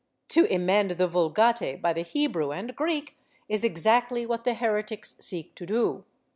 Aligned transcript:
To 0.29 0.45
emend 0.51 0.89
the 0.89 1.07
Vulgate 1.07 1.79
by 1.79 1.93
the 1.93 2.01
Hebrew 2.01 2.51
and 2.51 2.75
Greek 2.75 3.19
is 3.47 3.63
exactly 3.63 4.25
what 4.25 4.45
the 4.45 4.55
heretics 4.55 5.15
seek 5.19 5.53
to 5.53 5.67
do. 5.67 6.05